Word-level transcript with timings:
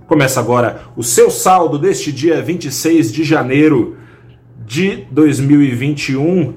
Começa 0.06 0.40
agora 0.40 0.84
o 0.96 1.02
seu 1.02 1.30
saldo 1.30 1.78
deste 1.78 2.10
dia 2.10 2.40
26 2.40 3.12
de 3.12 3.22
janeiro 3.22 3.98
de 4.64 5.04
2021, 5.10 6.54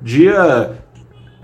dia 0.00 0.78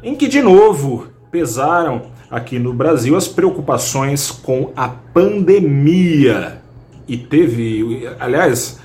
em 0.02 0.14
que 0.14 0.28
de 0.28 0.40
novo 0.40 1.08
pesaram 1.30 2.06
aqui 2.30 2.58
no 2.58 2.72
Brasil 2.72 3.14
as 3.14 3.28
preocupações 3.28 4.30
com 4.30 4.72
a 4.74 4.88
pandemia. 4.88 6.62
E 7.06 7.18
teve, 7.18 8.08
aliás, 8.18 8.80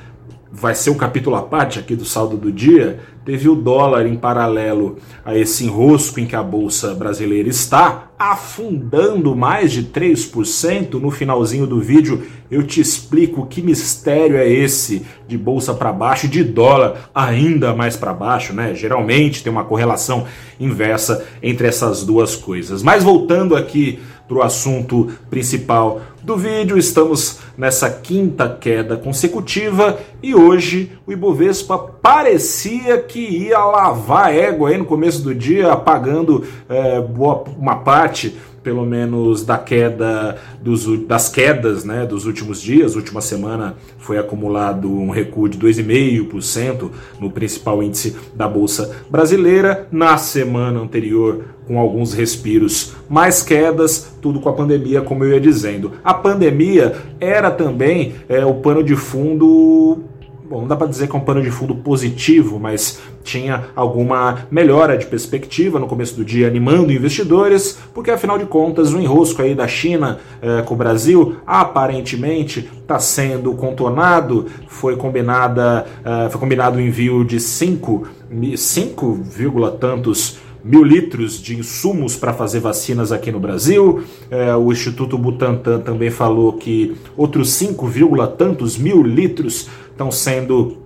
vai 0.52 0.74
ser 0.76 0.90
um 0.90 0.96
capítulo 0.96 1.36
à 1.36 1.42
parte 1.42 1.80
aqui 1.80 1.96
do 1.96 2.06
saldo 2.06 2.38
do 2.38 2.52
dia, 2.52 3.00
teve 3.26 3.50
o 3.50 3.56
dólar 3.56 4.06
em 4.06 4.16
paralelo 4.16 4.98
a 5.26 5.36
esse 5.36 5.66
enrosco 5.66 6.20
em 6.20 6.26
que 6.26 6.36
a 6.36 6.42
bolsa 6.42 6.94
brasileira 6.94 7.50
está, 7.50 8.12
afundando 8.18 9.36
mais 9.36 9.72
de 9.72 9.84
3%. 9.84 10.94
No 10.94 11.12
finalzinho 11.12 11.68
do 11.68 11.82
vídeo 11.82 12.24
eu 12.50 12.64
te 12.64 12.80
explico 12.80 13.46
que 13.46 13.62
mistério 13.62 14.38
é 14.38 14.50
esse 14.50 15.06
de 15.28 15.38
bolsa 15.38 15.74
para 15.74 15.92
baixo 15.92 16.26
e 16.26 16.30
de 16.30 16.44
dólar 16.44 17.10
ainda 17.14 17.76
mais 17.76 17.98
para 17.98 18.14
baixo, 18.14 18.54
né? 18.54 18.74
Geralmente 18.74 19.44
tem 19.44 19.52
uma 19.52 19.66
correlação 19.66 20.26
inversa 20.58 21.26
entre 21.44 21.68
essas 21.68 22.04
duas 22.04 22.36
coisas. 22.36 22.82
Mas 22.82 23.04
voltando 23.04 23.56
aqui 23.56 24.00
para 24.28 24.38
o 24.38 24.42
assunto 24.42 25.10
principal 25.30 26.02
do 26.22 26.36
vídeo. 26.36 26.78
Estamos 26.78 27.40
nessa 27.58 27.90
quinta 27.90 28.50
queda 28.50 28.98
consecutiva 28.98 29.98
e 30.22 30.36
hoje 30.36 30.92
o 31.08 31.12
Ibovespa 31.12 31.78
parecia 31.78 32.98
que 33.00 33.20
ia 33.20 33.60
lavar 33.60 34.36
égua 34.36 34.70
aí 34.70 34.78
no 34.78 34.86
começo 34.86 35.22
do 35.22 35.34
dia, 35.34 35.72
apagando 35.72 36.44
é, 36.68 37.00
boa, 37.00 37.44
uma 37.58 37.78
parte 37.78 38.36
pelo 38.68 38.86
menos 38.86 39.46
da 39.46 39.58
queda 39.58 40.38
dos, 40.62 40.86
das 41.08 41.30
quedas 41.30 41.86
né, 41.86 42.06
dos 42.06 42.26
últimos 42.26 42.62
dias. 42.62 42.98
Última 42.98 43.22
semana 43.22 43.78
foi 43.98 44.18
acumulado 44.18 44.92
um 44.92 45.10
recuo 45.10 45.48
de 45.48 45.58
2,5% 45.58 46.92
no 47.18 47.32
principal 47.32 47.82
índice 47.82 48.18
da 48.36 48.46
Bolsa 48.46 48.94
Brasileira. 49.10 49.88
Na 49.90 50.18
semana 50.18 50.82
anterior, 50.82 51.46
com 51.68 51.80
alguns 51.80 52.14
respiros, 52.14 52.94
mais 53.10 53.44
quedas, 53.44 54.14
tudo 54.22 54.40
com 54.40 54.50
a 54.50 54.54
pandemia, 54.54 55.02
como 55.02 55.24
eu 55.24 55.32
ia 55.32 55.40
dizendo. 55.40 55.92
A 56.04 56.14
pandemia 56.14 56.96
era 57.20 57.52
também 57.52 58.16
é, 58.30 58.46
o 58.46 58.56
pano 58.56 58.84
de 58.84 58.96
fundo 58.96 60.04
bom, 60.50 60.62
não 60.62 60.68
dá 60.68 60.76
para 60.76 60.88
dizer 60.88 61.08
que 61.08 61.16
é 61.16 61.20
um 61.20 61.24
pano 61.24 61.42
de 61.42 61.52
fundo 61.52 61.76
positivo, 61.76 62.60
mas 62.60 63.00
tinha 63.24 63.66
alguma 63.76 64.48
melhora 64.50 64.98
de 64.98 65.06
perspectiva 65.06 65.80
no 65.80 65.88
começo 65.88 66.16
do 66.16 66.24
dia, 66.24 66.48
animando 66.48 66.92
investidores, 66.92 67.78
porque 67.94 68.10
afinal 68.10 68.38
de 68.38 68.46
contas 68.46 68.94
o 68.94 69.00
enrosco 69.00 69.42
aí 69.42 69.54
da 69.54 69.68
China 69.68 70.20
eh, 70.42 70.62
com 70.62 70.74
o 70.74 70.78
Brasil 70.78 71.36
aparentemente 71.46 72.70
está 72.82 72.98
sendo 73.00 73.54
contornado. 73.54 74.46
Foi 74.68 74.96
combinada, 74.96 75.86
eh, 76.06 76.30
foi 76.30 76.40
combinado 76.40 76.78
o 76.78 76.82
envio 76.82 77.26
de 77.26 77.40
5, 77.40 78.08
5, 78.56 79.72
tantos 79.80 80.38
mil 80.68 80.84
litros 80.84 81.42
de 81.42 81.58
insumos 81.58 82.16
para 82.16 82.34
fazer 82.34 82.60
vacinas 82.60 83.12
aqui 83.12 83.32
no 83.32 83.40
Brasil. 83.40 84.04
É, 84.30 84.54
o 84.56 84.72
Instituto 84.72 85.18
Butantan 85.18 85.80
também 85.80 86.10
falou 86.10 86.54
que 86.54 86.96
outros 87.16 87.52
5, 87.52 87.90
tantos 88.38 88.78
mil 88.78 89.02
litros 89.02 89.70
estão 89.92 90.12
sendo 90.12 90.78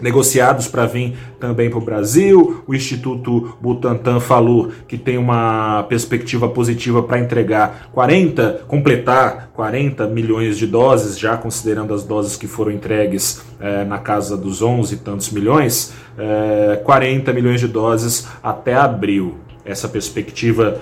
negociados 0.00 0.68
para 0.68 0.86
vir 0.86 1.16
também 1.40 1.70
para 1.70 1.78
o 1.78 1.82
Brasil. 1.82 2.62
O 2.66 2.74
Instituto 2.74 3.56
Butantan 3.60 4.20
falou 4.20 4.70
que 4.86 4.96
tem 4.96 5.18
uma 5.18 5.84
perspectiva 5.84 6.48
positiva 6.48 7.02
para 7.02 7.18
entregar 7.18 7.90
40, 7.92 8.64
completar 8.66 9.50
40 9.54 10.06
milhões 10.06 10.58
de 10.58 10.66
doses, 10.66 11.18
já 11.18 11.36
considerando 11.36 11.94
as 11.94 12.02
doses 12.02 12.36
que 12.36 12.46
foram 12.46 12.72
entregues 12.72 13.42
é, 13.60 13.84
na 13.84 13.98
casa 13.98 14.36
dos 14.36 14.62
11 14.62 14.94
e 14.94 14.98
tantos 14.98 15.30
milhões, 15.30 15.92
é, 16.18 16.74
eh, 16.74 16.76
40 16.84 17.32
milhões 17.32 17.60
de 17.60 17.68
doses 17.68 18.26
até 18.42 18.74
abril. 18.74 19.36
Essa 19.64 19.88
perspectiva 19.88 20.80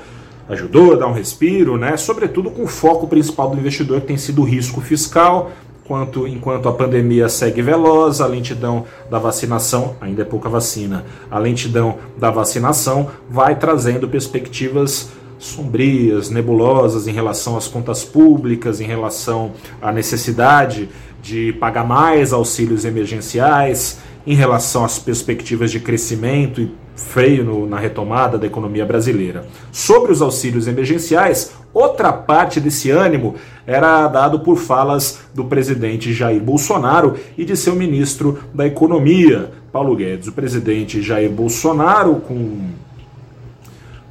ajudou 0.48 0.92
a 0.92 0.96
dar 0.96 1.06
um 1.06 1.12
respiro, 1.12 1.76
né? 1.78 1.96
Sobretudo 1.96 2.50
com 2.50 2.64
o 2.64 2.66
foco 2.66 3.06
principal 3.06 3.50
do 3.50 3.58
investidor 3.58 4.00
que 4.00 4.08
tem 4.08 4.16
sido 4.16 4.42
o 4.42 4.44
risco 4.44 4.80
fiscal, 4.80 5.52
Enquanto, 5.84 6.26
enquanto 6.26 6.66
a 6.66 6.72
pandemia 6.72 7.28
segue 7.28 7.60
veloz, 7.60 8.22
a 8.22 8.26
lentidão 8.26 8.86
da 9.10 9.18
vacinação, 9.18 9.96
ainda 10.00 10.22
é 10.22 10.24
pouca 10.24 10.48
vacina, 10.48 11.04
a 11.30 11.38
lentidão 11.38 11.98
da 12.16 12.30
vacinação 12.30 13.10
vai 13.28 13.54
trazendo 13.56 14.08
perspectivas 14.08 15.10
sombrias, 15.38 16.30
nebulosas 16.30 17.06
em 17.06 17.12
relação 17.12 17.54
às 17.54 17.68
contas 17.68 18.02
públicas, 18.02 18.80
em 18.80 18.86
relação 18.86 19.52
à 19.82 19.92
necessidade 19.92 20.88
de 21.20 21.52
pagar 21.52 21.86
mais 21.86 22.32
auxílios 22.32 22.86
emergenciais, 22.86 23.98
em 24.26 24.34
relação 24.34 24.86
às 24.86 24.98
perspectivas 24.98 25.70
de 25.70 25.80
crescimento 25.80 26.62
e 26.62 26.72
freio 26.96 27.44
no, 27.44 27.66
na 27.66 27.78
retomada 27.78 28.38
da 28.38 28.46
economia 28.46 28.84
brasileira. 28.84 29.46
Sobre 29.72 30.12
os 30.12 30.22
auxílios 30.22 30.66
emergenciais, 30.66 31.52
outra 31.72 32.12
parte 32.12 32.60
desse 32.60 32.90
ânimo 32.90 33.34
era 33.66 34.06
dado 34.08 34.40
por 34.40 34.56
falas 34.56 35.20
do 35.34 35.44
presidente 35.44 36.12
Jair 36.12 36.40
Bolsonaro 36.40 37.16
e 37.36 37.44
de 37.44 37.56
seu 37.56 37.74
ministro 37.74 38.38
da 38.54 38.66
Economia, 38.66 39.50
Paulo 39.72 39.96
Guedes. 39.96 40.28
O 40.28 40.32
presidente 40.32 41.02
Jair 41.02 41.30
Bolsonaro, 41.30 42.16
com, 42.16 42.70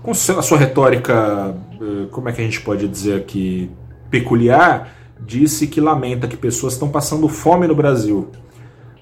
com 0.02 0.12
a 0.12 0.14
sua 0.14 0.58
retórica, 0.58 1.56
eh, 1.80 2.08
como 2.12 2.30
é 2.30 2.32
que 2.34 2.42
a 2.42 2.44
gente 2.44 2.62
pode 2.62 2.88
dizer 2.88 3.18
aqui, 3.18 3.70
peculiar, 4.10 4.94
disse 5.20 5.68
que 5.68 5.80
lamenta 5.80 6.28
que 6.28 6.36
pessoas 6.36 6.74
estão 6.74 6.90
passando 6.90 7.28
fome 7.30 7.66
no 7.66 7.76
Brasil 7.76 8.28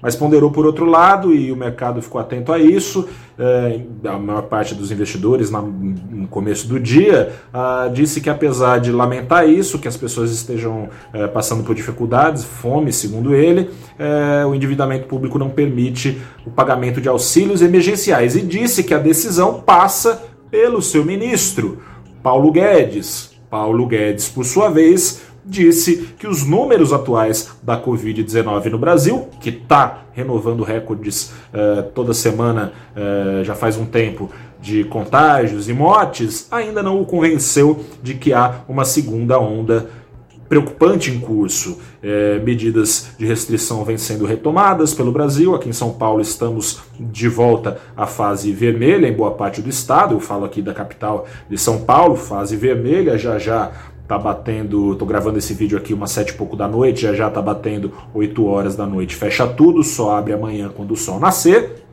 mas 0.02 0.16
ponderou 0.16 0.50
por 0.50 0.66
outro 0.66 0.84
lado 0.84 1.32
e 1.32 1.52
o 1.52 1.56
mercado 1.56 2.02
ficou 2.02 2.20
atento 2.20 2.52
a 2.52 2.58
isso. 2.58 3.08
É, 3.38 3.80
a 4.08 4.18
maior 4.18 4.42
parte 4.42 4.74
dos 4.74 4.90
investidores, 4.90 5.50
no 5.50 6.26
começo 6.28 6.66
do 6.66 6.78
dia, 6.78 7.32
ah, 7.52 7.88
disse 7.92 8.20
que 8.20 8.28
apesar 8.28 8.78
de 8.78 8.90
lamentar 8.90 9.48
isso, 9.48 9.78
que 9.78 9.88
as 9.88 9.96
pessoas 9.96 10.32
estejam 10.32 10.88
é, 11.12 11.26
passando 11.28 11.62
por 11.62 11.74
dificuldades, 11.74 12.44
fome, 12.44 12.92
segundo 12.92 13.34
ele, 13.34 13.70
é, 13.98 14.44
o 14.44 14.54
endividamento 14.54 15.06
público 15.06 15.38
não 15.38 15.48
permite 15.48 16.20
o 16.44 16.50
pagamento 16.50 17.00
de 17.00 17.08
auxílios 17.08 17.62
emergenciais 17.62 18.34
e 18.34 18.42
disse 18.42 18.82
que 18.82 18.92
a 18.92 18.98
decisão 18.98 19.60
passa 19.60 20.22
pelo 20.50 20.82
seu 20.82 21.04
ministro, 21.04 21.80
Paulo 22.22 22.50
Guedes. 22.50 23.32
Paulo 23.52 23.86
Guedes, 23.86 24.30
por 24.30 24.46
sua 24.46 24.70
vez, 24.70 25.20
disse 25.44 26.14
que 26.18 26.26
os 26.26 26.44
números 26.44 26.92
atuais 26.92 27.50
da 27.62 27.80
Covid-19 27.80 28.66
no 28.66 28.78
Brasil, 28.78 29.28
que 29.40 29.50
está 29.50 30.04
renovando 30.12 30.62
recordes 30.62 31.32
uh, 31.52 31.82
toda 31.94 32.14
semana, 32.14 32.72
uh, 32.96 33.44
já 33.44 33.54
faz 33.54 33.76
um 33.76 33.86
tempo, 33.86 34.30
de 34.60 34.84
contágios 34.84 35.68
e 35.68 35.72
mortes, 35.72 36.46
ainda 36.50 36.82
não 36.82 37.00
o 37.00 37.04
convenceu 37.04 37.84
de 38.00 38.14
que 38.14 38.32
há 38.32 38.60
uma 38.68 38.84
segunda 38.84 39.38
onda 39.40 39.90
preocupante 40.52 41.10
em 41.10 41.18
curso. 41.18 41.78
É, 42.02 42.38
medidas 42.40 43.12
de 43.18 43.24
restrição 43.24 43.84
vêm 43.84 43.96
sendo 43.96 44.26
retomadas 44.26 44.92
pelo 44.92 45.10
Brasil. 45.10 45.54
Aqui 45.54 45.70
em 45.70 45.72
São 45.72 45.94
Paulo 45.94 46.20
estamos 46.20 46.80
de 47.00 47.26
volta 47.26 47.80
à 47.96 48.06
fase 48.06 48.52
vermelha 48.52 49.08
em 49.08 49.12
boa 49.14 49.30
parte 49.30 49.62
do 49.62 49.70
estado. 49.70 50.14
Eu 50.14 50.20
falo 50.20 50.44
aqui 50.44 50.60
da 50.60 50.74
capital 50.74 51.26
de 51.48 51.56
São 51.56 51.80
Paulo, 51.80 52.16
fase 52.16 52.54
vermelha. 52.54 53.16
Já 53.16 53.38
já 53.38 53.72
tá 54.06 54.18
batendo, 54.18 54.94
tô 54.96 55.06
gravando 55.06 55.38
esse 55.38 55.54
vídeo 55.54 55.78
aqui 55.78 55.94
umas 55.94 56.10
sete 56.10 56.30
e 56.30 56.34
pouco 56.34 56.56
da 56.56 56.68
noite, 56.68 57.02
já 57.02 57.14
já 57.14 57.30
tá 57.30 57.40
batendo 57.40 57.92
8 58.12 58.44
horas 58.44 58.76
da 58.76 58.86
noite, 58.86 59.14
fecha 59.16 59.46
tudo, 59.46 59.82
só 59.82 60.16
abre 60.16 60.32
amanhã 60.32 60.70
quando 60.74 60.92
o 60.92 60.96
sol 60.96 61.18
nascer. 61.18 61.84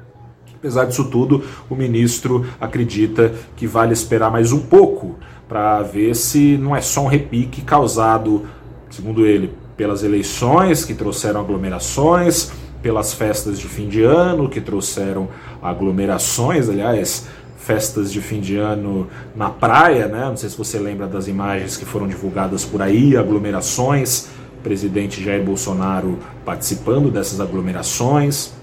Apesar 0.55 0.85
disso 0.85 1.05
tudo, 1.05 1.41
o 1.69 1.75
ministro 1.75 2.45
acredita 2.59 3.33
que 3.55 3.65
vale 3.65 3.93
esperar 3.93 4.29
mais 4.29 4.51
um 4.51 4.59
pouco 4.59 5.15
para 5.47 5.81
ver 5.81 6.13
se 6.15 6.57
não 6.57 6.75
é 6.75 6.81
só 6.81 7.01
um 7.01 7.07
repique 7.07 7.61
causado, 7.61 8.45
segundo 8.89 9.25
ele, 9.25 9.53
pelas 9.77 10.03
eleições 10.03 10.83
que 10.83 10.93
trouxeram 10.93 11.39
aglomerações, 11.39 12.51
pelas 12.81 13.13
festas 13.13 13.57
de 13.57 13.67
fim 13.67 13.87
de 13.87 14.03
ano 14.03 14.49
que 14.49 14.59
trouxeram 14.59 15.29
aglomerações, 15.61 16.69
aliás, 16.69 17.27
festas 17.69 18.11
de 18.11 18.19
fim 18.19 18.41
de 18.41 18.57
ano 18.57 19.07
na 19.35 19.51
praia, 19.51 20.07
né? 20.07 20.25
Não 20.25 20.35
sei 20.35 20.49
se 20.49 20.57
você 20.57 20.79
lembra 20.79 21.05
das 21.05 21.27
imagens 21.27 21.77
que 21.77 21.85
foram 21.85 22.07
divulgadas 22.07 22.65
por 22.65 22.81
aí, 22.81 23.15
aglomerações, 23.15 24.25
o 24.57 24.61
presidente 24.63 25.23
Jair 25.23 25.43
Bolsonaro 25.43 26.17
participando 26.43 27.11
dessas 27.11 27.39
aglomerações. 27.39 28.53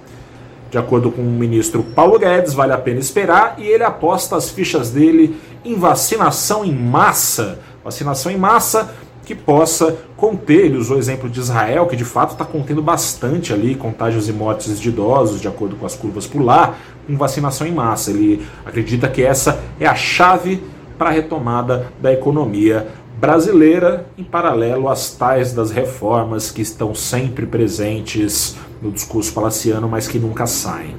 De 0.73 0.77
acordo 0.77 1.13
com 1.13 1.23
o 1.23 1.25
ministro 1.25 1.85
Paulo 1.85 2.19
Guedes, 2.19 2.53
vale 2.53 2.73
a 2.73 2.79
pena 2.79 2.99
esperar 2.99 3.55
e 3.59 3.69
ele 3.69 3.85
aposta 3.85 4.35
as 4.35 4.51
fichas 4.51 4.91
dele 4.91 5.37
em 5.65 5.77
vacinação 5.77 6.65
em 6.65 6.75
massa. 6.75 7.61
Vacinação 7.85 8.33
em 8.33 8.37
massa 8.37 8.93
que 9.27 9.35
possa 9.35 9.99
conter, 10.17 10.67
ele 10.67 10.79
usou 10.79 10.97
o 10.97 11.01
exemplo 11.01 11.29
de 11.29 11.41
Israel, 11.41 11.87
que 11.87 11.97
de 11.97 12.05
fato 12.05 12.33
está 12.33 12.45
contendo 12.45 12.81
bastante 12.81 13.53
ali 13.53 13.75
contágios 13.75 14.29
e 14.29 14.33
mortes 14.33 14.81
de 14.81 14.89
idosos, 14.89 15.41
de 15.41 15.49
acordo 15.49 15.75
com 15.75 15.85
as 15.85 15.97
curvas 15.97 16.29
por 16.29 16.41
lá, 16.41 16.77
com 17.09 17.17
vacinação 17.17 17.67
em 17.67 17.73
massa. 17.73 18.13
Ele 18.13 18.47
acredita 18.65 19.09
que 19.09 19.25
essa 19.25 19.61
é 19.81 19.87
a 19.87 19.97
chave 19.97 20.63
para 20.97 21.11
a 21.11 21.13
retomada 21.13 21.93
da 22.01 22.13
economia 22.13 22.87
brasileira, 23.19 24.07
em 24.17 24.23
paralelo 24.23 24.89
às 24.89 25.11
tais 25.11 25.53
das 25.53 25.73
reformas 25.73 26.53
que 26.53 26.63
estão 26.63 26.95
sempre 26.95 27.47
presentes 27.47 28.57
no 28.81 28.93
discurso 28.93 29.33
palaciano, 29.33 29.89
mas 29.89 30.07
que 30.07 30.21
nunca 30.21 30.47
saem. 30.47 30.95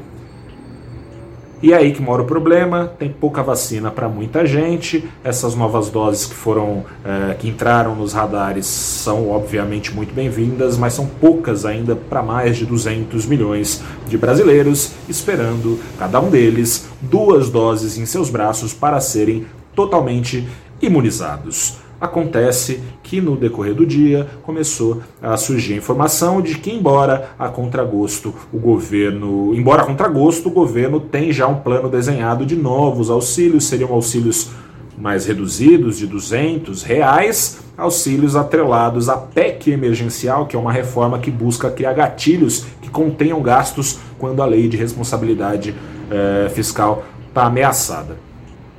E 1.62 1.74
é 1.74 1.78
aí 1.78 1.92
que 1.92 2.02
mora 2.02 2.22
o 2.22 2.26
problema, 2.26 2.92
tem 3.00 3.10
pouca 3.10 3.42
vacina 3.42 3.90
para 3.90 4.08
muita 4.08 4.46
gente. 4.46 5.10
Essas 5.24 5.56
novas 5.56 5.90
doses 5.90 6.28
que 6.28 6.36
foram 6.36 6.86
é, 7.04 7.34
que 7.34 7.48
entraram 7.48 7.96
nos 7.96 8.14
radares 8.14 8.68
são 8.68 9.30
obviamente 9.32 9.92
muito 9.92 10.14
bem-vindas, 10.14 10.78
mas 10.78 10.94
são 10.94 11.08
poucas 11.08 11.66
ainda 11.66 11.96
para 11.96 12.22
mais 12.22 12.58
de 12.58 12.66
200 12.66 13.26
milhões 13.26 13.82
de 14.08 14.18
brasileiros, 14.20 14.92
esperando 15.10 15.80
cada 15.98 16.20
um 16.20 16.30
deles 16.30 16.88
duas 17.02 17.50
doses 17.50 17.98
em 17.98 18.06
seus 18.06 18.30
braços 18.30 18.72
para 18.72 19.00
serem 19.00 19.48
totalmente 19.74 20.48
imunizados. 20.80 21.87
Acontece 22.00 22.80
que 23.02 23.20
no 23.20 23.36
decorrer 23.36 23.74
do 23.74 23.86
dia 23.86 24.28
começou 24.44 25.02
a 25.20 25.36
surgir 25.36 25.74
a 25.74 25.78
informação 25.78 26.42
de 26.42 26.56
que, 26.60 26.72
embora 26.72 27.32
a 27.40 27.50
contragosto 27.50 28.36
o 28.54 28.60
governo, 28.60 29.56
embora 29.56 29.82
a 29.82 29.86
contragosto 29.86 30.50
o 30.50 30.52
governo 30.52 31.00
tem 31.00 31.32
já 31.32 31.48
um 31.48 31.56
plano 31.56 31.90
desenhado 31.90 32.46
de 32.46 32.56
novos 32.56 33.10
auxílios, 33.10 33.64
seriam 33.66 33.92
auxílios 33.92 34.52
mais 34.96 35.26
reduzidos 35.26 35.98
de 35.98 36.06
200 36.06 36.84
reais, 36.84 37.60
auxílios 37.76 38.36
atrelados 38.36 39.10
à 39.10 39.18
PEC 39.18 39.72
emergencial, 39.72 40.46
que 40.46 40.56
é 40.56 40.60
uma 40.60 40.72
reforma 40.72 41.18
que 41.18 41.32
busca 41.32 41.70
criar 41.70 41.94
gatilhos 41.94 42.66
que 42.82 42.90
contenham 42.90 43.42
gastos 43.42 44.00
quando 44.20 44.42
a 44.42 44.46
lei 44.46 44.68
de 44.68 44.78
responsabilidade 44.78 45.76
eh, 46.12 46.50
fiscal 46.50 47.04
está 47.28 47.46
ameaçada. 47.46 48.18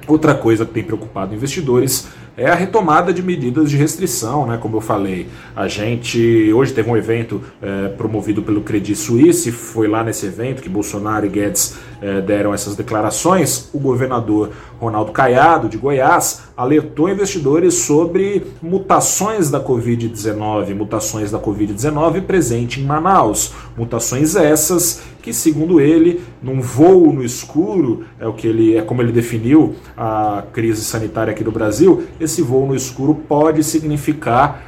Outra 0.09 0.35
coisa 0.35 0.65
que 0.65 0.73
tem 0.73 0.83
preocupado 0.83 1.35
investidores 1.35 2.09
é 2.39 2.49
a 2.49 2.55
retomada 2.55 3.13
de 3.13 3.21
medidas 3.21 3.69
de 3.69 3.77
restrição, 3.77 4.47
né? 4.47 4.57
Como 4.57 4.77
eu 4.77 4.81
falei, 4.81 5.29
a 5.57 5.67
gente 5.67 6.53
hoje 6.53 6.73
teve 6.73 6.89
um 6.89 6.97
evento 6.97 7.43
é, 7.61 7.89
promovido 7.89 8.43
pelo 8.43 8.61
Credit 8.61 8.95
Suisse, 8.95 9.51
foi 9.51 9.89
lá 9.89 10.05
nesse 10.05 10.25
evento 10.27 10.63
que 10.63 10.69
Bolsonaro 10.69 11.27
e 11.27 11.29
Guedes 11.29 11.77
é, 12.01 12.21
deram 12.21 12.55
essas 12.55 12.77
declarações. 12.77 13.69
O 13.73 13.81
governador 13.81 14.53
Ronaldo 14.79 15.11
Caiado 15.11 15.69
de 15.69 15.77
Goiás 15.77 16.48
alertou 16.59 17.09
investidores 17.09 17.75
sobre 17.75 18.45
mutações 18.61 19.49
da 19.49 19.63
Covid-19, 19.63 20.75
mutações 20.75 21.31
da 21.31 21.39
Covid-19 21.39 22.23
presente 22.23 22.81
em 22.81 22.85
Manaus, 22.85 23.53
mutações 23.77 24.35
essas 24.35 25.03
que, 25.23 25.33
segundo 25.33 25.81
ele, 25.81 26.21
num 26.43 26.61
voo 26.61 27.13
no 27.13 27.23
escuro, 27.23 28.07
é 28.19 28.27
o 28.27 28.33
que 28.33 28.49
ele 28.49 28.77
é 28.77 28.83
como 28.83 29.01
ele 29.01 29.13
definiu 29.13 29.77
a 29.97 30.43
crise 30.53 30.83
sanitária 30.83 31.31
aqui 31.31 31.45
no 31.45 31.53
Brasil, 31.53 32.03
esse 32.19 32.43
voo 32.43 32.67
no 32.67 32.75
escuro 32.75 33.15
pode 33.15 33.63
significar 33.63 34.65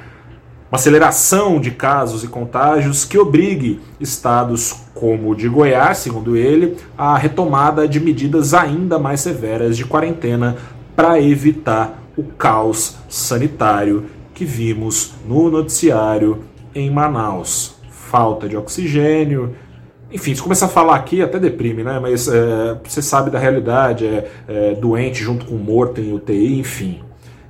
uma 0.71 0.77
aceleração 0.77 1.61
de 1.61 1.73
casos 1.73 2.23
e 2.23 2.29
contágios 2.29 3.05
que 3.05 3.19
obrigue 3.19 3.81
estados 3.99 4.85
como 4.95 5.31
o 5.31 5.35
de 5.35 5.49
Goiás, 5.49 5.99
segundo 5.99 6.37
ele, 6.37 6.77
a 6.97 7.19
retomada 7.19 7.89
de 7.89 7.99
medidas 7.99 8.55
ainda 8.55 8.97
mais 8.97 9.21
severas 9.21 9.77
de 9.77 9.85
quarentena 9.85 10.57
para 10.95 11.21
evitar 11.21 12.03
o 12.17 12.23
caos 12.25 12.97
sanitário 13.09 14.07
que 14.35 14.45
vimos 14.45 15.15
no 15.27 15.51
noticiário 15.51 16.45
em 16.75 16.91
Manaus. 16.91 17.77
Falta 17.91 18.49
de 18.49 18.57
oxigênio, 18.57 19.55
enfim, 20.13 20.35
se 20.35 20.43
começar 20.43 20.67
a 20.67 20.69
falar 20.69 20.97
aqui, 20.97 21.23
até 21.23 21.39
deprime, 21.39 21.85
né? 21.85 22.01
Mas 22.01 22.27
é, 22.27 22.77
você 22.83 23.01
sabe 23.01 23.31
da 23.31 23.39
realidade, 23.39 24.07
é, 24.07 24.31
é, 24.49 24.75
doente 24.75 25.23
junto 25.23 25.47
com 25.47 25.55
morto 25.55 26.01
em 26.01 26.13
UTI, 26.13 26.59
enfim. 26.59 27.01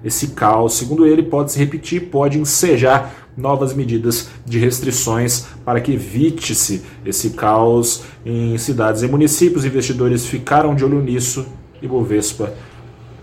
Esse 0.04 0.28
caos, 0.28 0.74
segundo 0.74 1.06
ele, 1.06 1.22
pode 1.22 1.52
se 1.52 1.58
repetir, 1.58 2.10
pode 2.10 2.38
ensejar 2.38 3.30
novas 3.36 3.72
medidas 3.72 4.28
de 4.44 4.58
restrições 4.58 5.46
para 5.64 5.80
que 5.80 5.92
evite-se 5.92 6.82
esse 7.04 7.30
caos 7.30 8.02
em 8.26 8.56
cidades 8.58 9.02
e 9.02 9.08
municípios. 9.08 9.64
Investidores 9.64 10.26
ficaram 10.26 10.74
de 10.74 10.84
olho 10.84 11.00
nisso 11.00 11.46
e 11.80 11.88
Bovespa 11.88 12.52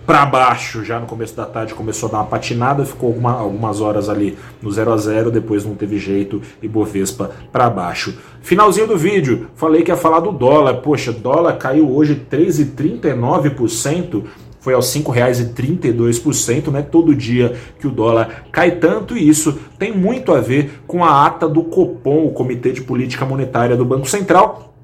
para 0.07 0.25
baixo 0.25 0.83
já 0.85 0.99
no 1.01 1.05
começo 1.05 1.35
da 1.35 1.45
tarde 1.45 1.73
começou 1.73 2.07
a 2.07 2.11
dar 2.13 2.19
uma 2.19 2.27
patinada, 2.27 2.85
ficou 2.85 3.09
alguma, 3.09 3.33
algumas 3.33 3.81
horas 3.81 4.07
ali 4.07 4.37
no 4.61 4.71
0 4.71 4.93
a 4.93 4.97
0 4.97 5.29
depois 5.29 5.65
não 5.65 5.75
teve 5.75 5.99
jeito 5.99 6.41
e 6.63 6.67
Bovespa 6.67 7.31
para 7.51 7.69
baixo. 7.69 8.17
Finalzinho 8.41 8.87
do 8.87 8.97
vídeo, 8.97 9.47
falei 9.53 9.83
que 9.83 9.91
ia 9.91 9.97
falar 9.97 10.21
do 10.21 10.31
dólar. 10.31 10.75
Poxa, 10.75 11.11
dólar 11.11 11.57
caiu 11.57 11.93
hoje 11.93 12.25
3,39%, 12.31 14.23
foi 14.61 14.73
aos 14.73 14.95
R$ 14.95 15.01
5,32%, 15.01 16.71
né? 16.71 16.81
Todo 16.81 17.13
dia 17.13 17.57
que 17.77 17.85
o 17.85 17.91
dólar 17.91 18.45
cai 18.49 18.71
tanto, 18.71 19.17
e 19.17 19.27
isso 19.27 19.59
tem 19.77 19.91
muito 19.91 20.33
a 20.33 20.39
ver 20.39 20.83
com 20.87 21.03
a 21.03 21.25
ata 21.25 21.49
do 21.49 21.63
Copom, 21.63 22.27
o 22.27 22.31
Comitê 22.31 22.71
de 22.71 22.79
Política 22.79 23.25
Monetária 23.25 23.75
do 23.75 23.83
Banco 23.83 24.07
Central, 24.07 24.76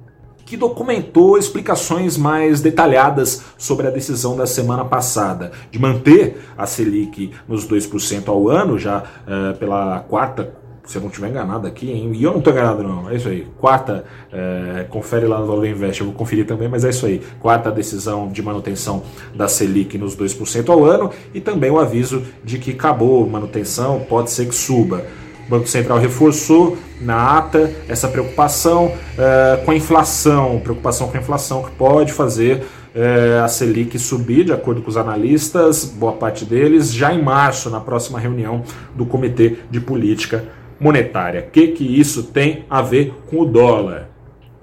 que 0.45 0.57
documentou 0.57 1.37
explicações 1.37 2.17
mais 2.17 2.61
detalhadas 2.61 3.43
sobre 3.57 3.87
a 3.87 3.91
decisão 3.91 4.35
da 4.35 4.45
semana 4.45 4.85
passada 4.85 5.51
de 5.71 5.79
manter 5.79 6.41
a 6.57 6.65
Selic 6.65 7.31
nos 7.47 7.67
2% 7.67 8.27
ao 8.27 8.49
ano, 8.49 8.77
já 8.77 8.99
uh, 8.99 9.57
pela 9.57 9.99
quarta 10.01 10.63
se 10.85 10.97
eu 10.97 11.01
não 11.01 11.07
estiver 11.07 11.29
enganado 11.29 11.65
aqui, 11.65 11.89
hein? 11.89 12.11
e 12.13 12.23
eu 12.23 12.31
não 12.31 12.39
estou 12.39 12.51
enganado 12.51 12.83
não, 12.83 13.09
é 13.09 13.15
isso 13.15 13.29
aí, 13.29 13.47
quarta, 13.57 14.03
é, 14.31 14.85
confere 14.89 15.25
lá 15.25 15.39
no 15.39 15.47
Valor 15.47 15.65
Invest, 15.65 16.01
eu 16.01 16.07
vou 16.07 16.15
conferir 16.15 16.45
também, 16.45 16.67
mas 16.67 16.83
é 16.83 16.89
isso 16.89 17.05
aí, 17.05 17.21
quarta 17.39 17.71
decisão 17.71 18.27
de 18.27 18.41
manutenção 18.41 19.01
da 19.33 19.47
Selic 19.47 19.97
nos 19.97 20.15
2% 20.17 20.69
ao 20.69 20.83
ano, 20.83 21.09
e 21.33 21.39
também 21.39 21.71
o 21.71 21.79
aviso 21.79 22.23
de 22.43 22.57
que 22.57 22.71
acabou 22.71 23.27
manutenção, 23.29 24.01
pode 24.09 24.29
ser 24.29 24.47
que 24.47 24.55
suba. 24.55 25.05
O 25.45 25.49
Banco 25.49 25.67
Central 25.67 25.99
reforçou 25.99 26.77
na 27.01 27.37
ata 27.37 27.71
essa 27.87 28.07
preocupação 28.07 28.93
é, 29.17 29.57
com 29.63 29.71
a 29.71 29.75
inflação, 29.75 30.59
preocupação 30.63 31.07
com 31.09 31.17
a 31.17 31.19
inflação 31.19 31.63
que 31.63 31.71
pode 31.71 32.13
fazer 32.13 32.63
é, 32.95 33.41
a 33.43 33.47
Selic 33.47 33.97
subir, 33.97 34.45
de 34.45 34.53
acordo 34.53 34.81
com 34.81 34.89
os 34.89 34.97
analistas, 34.97 35.83
boa 35.85 36.13
parte 36.13 36.45
deles, 36.45 36.93
já 36.93 37.13
em 37.13 37.21
março, 37.21 37.69
na 37.69 37.79
próxima 37.79 38.19
reunião 38.19 38.63
do 38.95 39.05
Comitê 39.05 39.57
de 39.69 39.79
Política 39.79 40.45
Monetária. 40.79 41.45
O 41.47 41.51
que, 41.51 41.69
que 41.69 41.99
isso 41.99 42.23
tem 42.23 42.65
a 42.69 42.81
ver 42.81 43.13
com 43.27 43.41
o 43.41 43.45
dólar? 43.45 44.12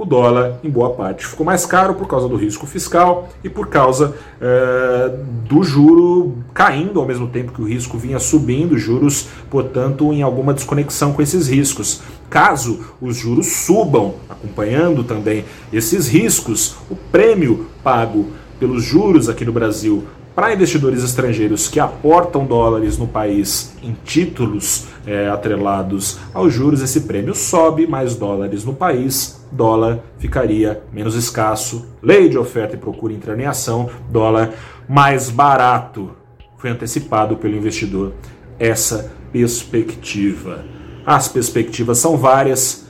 O 0.03 0.07
dólar, 0.07 0.59
em 0.65 0.71
boa 0.71 0.91
parte, 0.91 1.27
ficou 1.27 1.45
mais 1.45 1.67
caro 1.67 1.95
por 1.95 2.09
causa 2.09 2.27
do 2.27 2.35
risco 2.35 2.67
fiscal 2.67 3.29
e 3.45 3.51
por 3.51 3.69
causa 3.69 4.15
é, 4.41 5.15
do 5.47 5.63
juro 5.63 6.39
caindo 6.55 6.99
ao 6.99 7.07
mesmo 7.07 7.27
tempo 7.27 7.53
que 7.53 7.61
o 7.61 7.67
risco 7.67 7.99
vinha 7.99 8.19
subindo, 8.19 8.79
juros, 8.79 9.29
portanto, 9.51 10.11
em 10.13 10.23
alguma 10.23 10.55
desconexão 10.55 11.13
com 11.13 11.21
esses 11.21 11.49
riscos. 11.49 12.01
Caso 12.31 12.81
os 12.99 13.17
juros 13.17 13.47
subam, 13.47 14.15
acompanhando 14.27 15.05
também 15.05 15.45
esses 15.71 16.09
riscos, 16.09 16.77
o 16.91 16.97
prêmio 16.97 17.67
pago 17.85 18.29
pelos 18.59 18.83
juros 18.83 19.29
aqui 19.29 19.45
no 19.45 19.53
Brasil 19.53 20.05
para 20.41 20.55
investidores 20.55 21.05
estrangeiros 21.05 21.69
que 21.69 21.79
aportam 21.79 22.47
dólares 22.47 22.97
no 22.97 23.07
país 23.07 23.77
em 23.83 23.95
títulos 24.03 24.87
é, 25.07 25.29
atrelados 25.29 26.19
aos 26.33 26.51
juros, 26.51 26.81
esse 26.81 27.03
prêmio 27.03 27.35
sobe, 27.35 27.87
mais 27.87 28.17
dólares 28.17 28.65
no 28.65 28.73
país, 28.73 29.45
dólar 29.53 30.01
ficaria 30.19 30.83
menos 30.91 31.15
escasso, 31.15 31.91
lei 32.03 32.31
de 32.31 32.39
oferta 32.39 32.75
e 32.75 32.79
procura 32.79 33.13
em 33.13 33.45
ação, 33.45 33.91
dólar 34.09 34.55
mais 34.89 35.29
barato. 35.29 36.13
Foi 36.57 36.71
antecipado 36.71 37.37
pelo 37.37 37.55
investidor 37.55 38.15
essa 38.59 39.13
perspectiva. 39.31 40.65
As 41.05 41.29
perspectivas 41.29 41.99
são 41.99 42.17
várias 42.17 42.87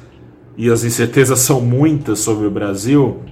e 0.57 0.71
as 0.71 0.85
incertezas 0.85 1.40
são 1.40 1.61
muitas 1.61 2.21
sobre 2.21 2.47
o 2.47 2.50
Brasil 2.50 3.23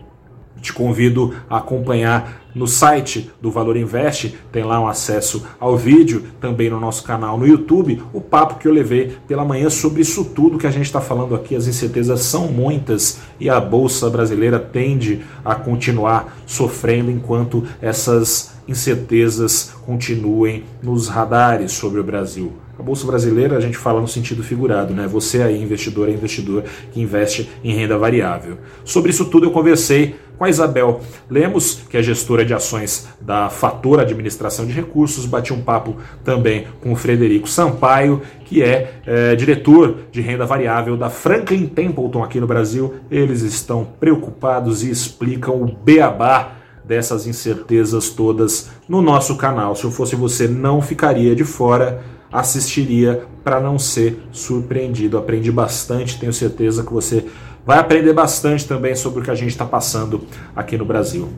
Te 0.68 0.72
convido 0.74 1.32
a 1.48 1.56
acompanhar 1.56 2.42
no 2.54 2.66
site 2.66 3.30
do 3.40 3.50
Valor 3.50 3.74
Invest, 3.74 4.36
tem 4.52 4.64
lá 4.64 4.78
um 4.78 4.86
acesso 4.86 5.46
ao 5.58 5.78
vídeo, 5.78 6.24
também 6.38 6.68
no 6.68 6.78
nosso 6.78 7.02
canal 7.04 7.38
no 7.38 7.46
YouTube, 7.46 8.02
o 8.12 8.20
papo 8.20 8.58
que 8.58 8.68
eu 8.68 8.72
levei 8.72 9.16
pela 9.26 9.46
manhã 9.46 9.70
sobre 9.70 10.02
isso 10.02 10.26
tudo 10.26 10.58
que 10.58 10.66
a 10.66 10.70
gente 10.70 10.84
está 10.84 11.00
falando 11.00 11.34
aqui. 11.34 11.56
As 11.56 11.66
incertezas 11.66 12.20
são 12.20 12.48
muitas 12.48 13.18
e 13.40 13.48
a 13.48 13.58
Bolsa 13.58 14.10
Brasileira 14.10 14.58
tende 14.58 15.22
a 15.42 15.54
continuar 15.54 16.36
sofrendo 16.44 17.10
enquanto 17.10 17.64
essas 17.80 18.52
incertezas 18.68 19.72
continuem 19.86 20.64
nos 20.82 21.08
radares 21.08 21.72
sobre 21.72 21.98
o 21.98 22.04
Brasil. 22.04 22.52
A 22.78 22.82
Bolsa 22.82 23.06
Brasileira 23.06 23.56
a 23.56 23.60
gente 23.60 23.76
fala 23.76 24.00
no 24.00 24.06
sentido 24.06 24.42
figurado, 24.42 24.94
né? 24.94 25.06
Você 25.08 25.42
aí, 25.42 25.60
investidor, 25.60 26.08
é 26.08 26.12
investidor 26.12 26.62
que 26.92 27.00
investe 27.00 27.50
em 27.64 27.74
renda 27.74 27.98
variável. 27.98 28.58
Sobre 28.84 29.10
isso 29.10 29.24
tudo 29.24 29.46
eu 29.46 29.50
conversei 29.50 30.14
com 30.38 30.44
a 30.44 30.48
Isabel 30.48 31.00
Lemos, 31.28 31.82
que 31.90 31.96
é 31.96 32.02
gestora 32.02 32.44
de 32.44 32.54
ações 32.54 33.08
da 33.20 33.50
Fator 33.50 33.98
Administração 33.98 34.64
de 34.64 34.72
Recursos, 34.72 35.26
bati 35.26 35.52
um 35.52 35.60
papo 35.60 35.96
também 36.24 36.68
com 36.80 36.92
o 36.92 36.96
Frederico 36.96 37.48
Sampaio, 37.48 38.22
que 38.44 38.62
é, 38.62 39.00
é 39.04 39.34
diretor 39.34 39.96
de 40.12 40.20
renda 40.20 40.46
variável 40.46 40.96
da 40.96 41.10
Franklin 41.10 41.66
Templeton 41.66 42.22
aqui 42.22 42.38
no 42.38 42.46
Brasil. 42.46 42.94
Eles 43.10 43.42
estão 43.42 43.84
preocupados 43.98 44.84
e 44.84 44.90
explicam 44.90 45.60
o 45.60 45.66
beabá 45.66 46.52
dessas 46.84 47.26
incertezas 47.26 48.08
todas 48.10 48.70
no 48.88 49.02
nosso 49.02 49.36
canal. 49.36 49.74
Se 49.74 49.84
eu 49.84 49.90
fosse 49.90 50.16
você, 50.16 50.46
não 50.46 50.80
ficaria 50.80 51.34
de 51.34 51.44
fora 51.44 52.02
assistiria 52.32 53.22
para 53.42 53.60
não 53.60 53.78
ser 53.78 54.22
surpreendido. 54.30 55.16
Aprendi 55.16 55.50
bastante, 55.50 56.18
tenho 56.18 56.32
certeza 56.32 56.84
que 56.84 56.92
você 56.92 57.26
vai 57.68 57.78
aprender 57.78 58.14
bastante 58.14 58.66
também 58.66 58.94
sobre 58.94 59.20
o 59.20 59.22
que 59.22 59.30
a 59.30 59.34
gente 59.34 59.50
está 59.50 59.66
passando 59.66 60.26
aqui 60.56 60.78
no 60.78 60.86
Brasil. 60.86 61.28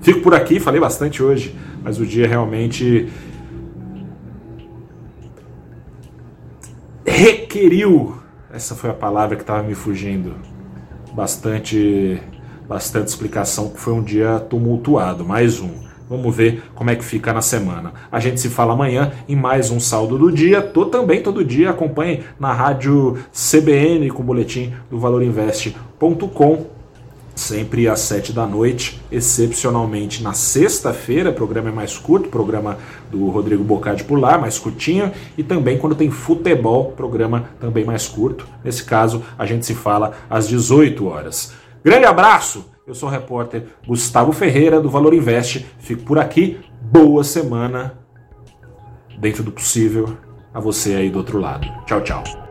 Fico 0.00 0.22
por 0.22 0.32
aqui, 0.32 0.58
falei 0.58 0.80
bastante 0.80 1.22
hoje, 1.22 1.54
mas 1.84 2.00
o 2.00 2.06
dia 2.06 2.26
realmente 2.26 3.12
requeriu. 7.04 8.16
Essa 8.50 8.74
foi 8.74 8.88
a 8.88 8.94
palavra 8.94 9.36
que 9.36 9.42
estava 9.42 9.62
me 9.62 9.74
fugindo. 9.74 10.36
Bastante, 11.12 12.22
bastante 12.66 13.08
explicação. 13.08 13.70
Foi 13.74 13.92
um 13.92 14.02
dia 14.02 14.40
tumultuado. 14.40 15.26
Mais 15.26 15.60
um. 15.60 15.74
Vamos 16.08 16.34
ver 16.34 16.62
como 16.74 16.90
é 16.90 16.96
que 16.96 17.04
fica 17.04 17.32
na 17.32 17.40
semana. 17.40 17.92
A 18.10 18.20
gente 18.20 18.40
se 18.40 18.48
fala 18.48 18.74
amanhã 18.74 19.12
em 19.28 19.34
mais 19.34 19.70
um 19.70 19.80
saldo 19.80 20.16
do 20.16 20.30
dia. 20.30 20.62
Tô 20.62 20.86
também 20.86 21.20
todo 21.20 21.44
dia, 21.44 21.70
acompanhe 21.70 22.22
na 22.38 22.52
rádio 22.52 23.18
CBN 23.32 24.10
com 24.10 24.22
o 24.22 24.26
boletim 24.26 24.72
do 24.88 24.98
valorinvest.com. 24.98 26.76
Sempre 27.34 27.86
às 27.86 28.00
sete 28.00 28.32
da 28.32 28.46
noite, 28.46 28.98
excepcionalmente 29.12 30.22
na 30.22 30.32
sexta-feira, 30.32 31.28
o 31.28 31.34
programa 31.34 31.68
é 31.68 31.72
mais 31.72 31.98
curto, 31.98 32.30
programa 32.30 32.78
do 33.10 33.28
Rodrigo 33.28 33.62
Bocardi 33.62 34.04
por 34.04 34.18
lá, 34.18 34.38
mais 34.38 34.58
curtinho, 34.58 35.12
e 35.36 35.42
também 35.42 35.76
quando 35.76 35.94
tem 35.94 36.10
futebol, 36.10 36.92
programa 36.92 37.50
também 37.60 37.84
mais 37.84 38.08
curto. 38.08 38.48
Nesse 38.64 38.84
caso, 38.84 39.22
a 39.38 39.44
gente 39.44 39.66
se 39.66 39.74
fala 39.74 40.14
às 40.30 40.48
18 40.48 41.06
horas. 41.06 41.52
Grande 41.84 42.06
abraço! 42.06 42.75
Eu 42.86 42.94
sou 42.94 43.08
o 43.08 43.12
repórter 43.12 43.66
Gustavo 43.84 44.32
Ferreira 44.32 44.80
do 44.80 44.88
Valor 44.88 45.12
Invest. 45.12 45.66
Fico 45.80 46.04
por 46.04 46.20
aqui. 46.20 46.60
Boa 46.80 47.24
semana, 47.24 47.98
dentro 49.18 49.42
do 49.42 49.50
possível, 49.50 50.16
a 50.54 50.60
você 50.60 50.94
aí 50.94 51.10
do 51.10 51.18
outro 51.18 51.40
lado. 51.40 51.66
Tchau, 51.84 52.00
tchau. 52.02 52.45